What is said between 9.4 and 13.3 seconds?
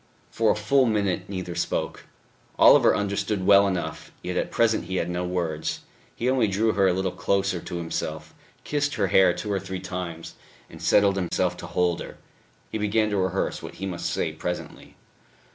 or three times, and settled himself to hold her. He began to